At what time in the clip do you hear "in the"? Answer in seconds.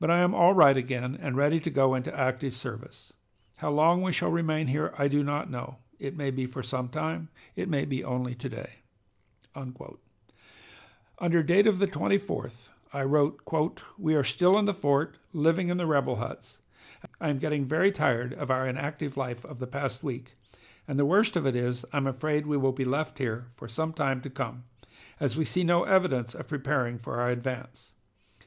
14.58-14.72, 15.68-15.84